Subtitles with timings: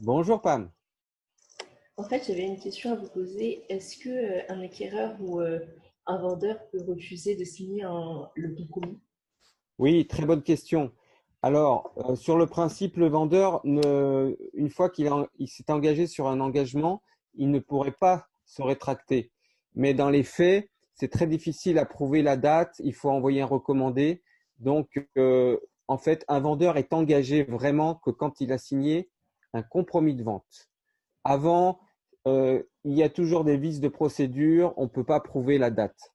[0.00, 0.70] Bonjour Pam.
[1.96, 3.64] En fait, j'avais une question à vous poser.
[3.68, 7.84] Est-ce qu'un acquéreur ou un vendeur peut refuser de signer
[8.34, 8.98] le compromis
[9.78, 10.90] Oui, très bonne question.
[11.42, 15.08] Alors, sur le principe, le vendeur, une fois qu'il
[15.46, 17.02] s'est engagé sur un engagement,
[17.34, 19.30] il ne pourrait pas se rétracter.
[19.74, 22.74] Mais dans les faits, c'est très difficile à prouver la date.
[22.80, 24.22] Il faut envoyer un recommandé.
[24.58, 25.06] Donc,
[25.86, 29.10] en fait, un vendeur est engagé vraiment que quand il a signé
[29.52, 30.70] un compromis de vente.
[31.24, 31.80] Avant,
[32.26, 35.70] euh, il y a toujours des vices de procédure, on ne peut pas prouver la
[35.70, 36.14] date.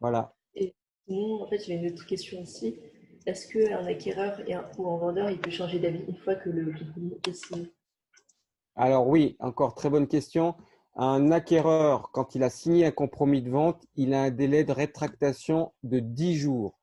[0.00, 0.34] Voilà.
[0.54, 0.74] Et
[1.06, 2.80] sinon, en fait, j'ai une autre question aussi.
[3.26, 6.48] Est-ce qu'un acquéreur et un, ou un vendeur, il peut changer d'avis une fois que
[6.48, 7.72] le compromis est signé?
[8.76, 10.54] Alors oui, encore très bonne question.
[10.96, 14.72] Un acquéreur, quand il a signé un compromis de vente, il a un délai de
[14.72, 16.80] rétractation de 10 jours.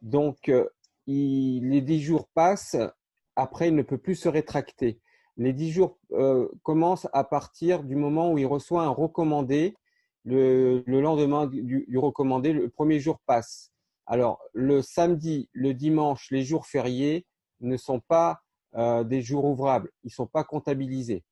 [0.00, 0.68] Donc, euh,
[1.06, 2.76] les 10 jours passent,
[3.36, 5.00] après, il ne peut plus se rétracter.
[5.36, 9.74] Les 10 jours euh, commencent à partir du moment où il reçoit un recommandé.
[10.24, 13.72] Le, lendemain du, recommandé, le premier jour passe.
[14.06, 17.26] Alors, le samedi, le dimanche, les jours fériés
[17.60, 18.42] ne sont pas
[18.74, 19.90] euh, des jours ouvrables.
[20.04, 21.24] Ils ne sont pas comptabilisés.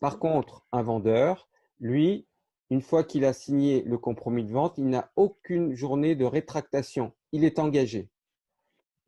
[0.00, 1.48] Par contre, un vendeur,
[1.80, 2.26] lui,
[2.68, 7.12] une fois qu'il a signé le compromis de vente, il n'a aucune journée de rétractation.
[7.32, 8.10] Il est engagé.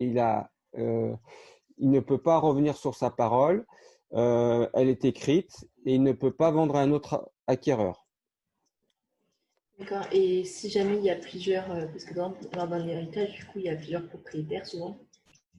[0.00, 1.14] Il, a, euh,
[1.85, 3.67] il ne peut pas revenir sur sa parole.
[4.15, 8.07] Euh, elle est écrite et il ne peut pas vendre à un autre acquéreur.
[9.79, 10.07] D'accord.
[10.11, 13.59] Et si jamais il y a plusieurs, euh, parce que dans, dans héritage, du coup,
[13.59, 14.97] il y a plusieurs propriétaires souvent,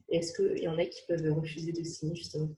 [0.08, 2.48] est-ce qu'il y en a qui peuvent refuser de signer justement?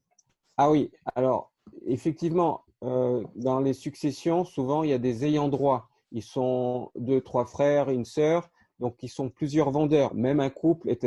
[0.57, 1.53] Ah oui, alors
[1.87, 5.91] effectivement, euh, dans les successions, souvent il y a des ayants droit.
[6.13, 10.15] Ils sont deux, trois frères, une sœur, donc ils sont plusieurs vendeurs.
[10.15, 11.05] Même un couple est,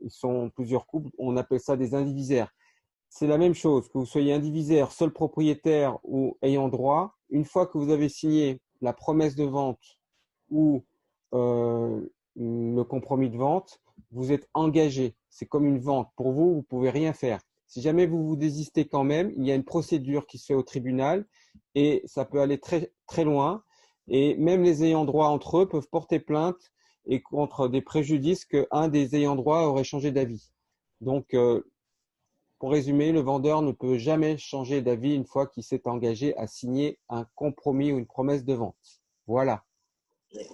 [0.00, 2.52] ils sont plusieurs couples, on appelle ça des indivisaires.
[3.08, 7.66] C'est la même chose, que vous soyez indivisaire, seul propriétaire ou ayant droit, une fois
[7.66, 9.98] que vous avez signé la promesse de vente
[10.50, 10.84] ou
[11.34, 15.16] euh, le compromis de vente, vous êtes engagé.
[15.30, 16.10] C'est comme une vente.
[16.16, 17.40] Pour vous, vous ne pouvez rien faire.
[17.66, 20.54] Si jamais vous vous désistez quand même, il y a une procédure qui se fait
[20.54, 21.26] au tribunal
[21.74, 23.62] et ça peut aller très, très loin.
[24.06, 26.72] Et même les ayants droit entre eux peuvent porter plainte
[27.08, 30.52] et contre des préjudices qu'un des ayants droit aurait changé d'avis.
[31.00, 31.62] Donc, euh,
[32.58, 36.46] pour résumer, le vendeur ne peut jamais changer d'avis une fois qu'il s'est engagé à
[36.46, 39.02] signer un compromis ou une promesse de vente.
[39.26, 39.64] Voilà.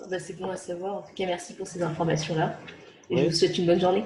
[0.09, 0.97] Bah, c'est bon à savoir.
[0.97, 2.59] En tout cas, merci pour ces informations-là.
[3.10, 4.04] Et je vous souhaite une bonne journée.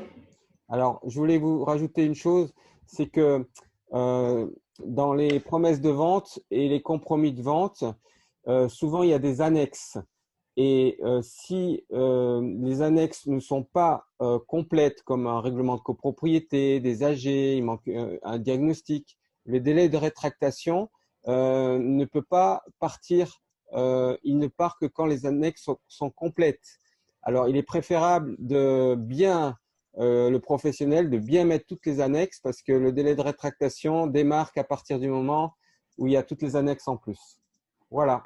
[0.68, 2.52] Alors, je voulais vous rajouter une chose,
[2.86, 3.46] c'est que
[3.94, 4.48] euh,
[4.84, 7.84] dans les promesses de vente et les compromis de vente,
[8.48, 9.98] euh, souvent il y a des annexes.
[10.60, 15.82] Et euh, si euh, les annexes ne sont pas euh, complètes, comme un règlement de
[15.82, 17.88] copropriété, des AG, il manque
[18.24, 20.90] un diagnostic, le délai de rétractation
[21.28, 23.40] ne peut pas partir,
[23.72, 26.78] il ne part que quand les annexes sont, sont complètes.
[27.22, 29.56] Alors, il est préférable de bien,
[29.96, 34.58] le professionnel, de bien mettre toutes les annexes parce que le délai de rétractation démarque
[34.58, 35.54] à partir du moment
[35.98, 37.38] où il y a toutes les annexes en plus.
[37.90, 38.24] Voilà.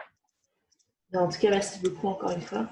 [1.15, 2.67] En tout cas, merci beaucoup encore une fois.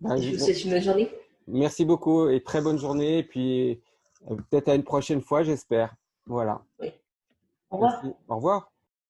[0.00, 1.10] Ben, je vous souhaite une bonne journée.
[1.46, 3.18] Merci beaucoup et très bonne journée.
[3.18, 3.80] Et puis,
[4.30, 5.94] euh, peut-être à une prochaine fois, j'espère.
[6.26, 6.62] Voilà.
[6.80, 6.92] Oui.
[7.70, 8.02] Au revoir.
[8.28, 8.72] Au revoir.